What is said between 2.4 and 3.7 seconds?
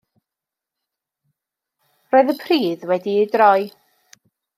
pridd wedi'i droi.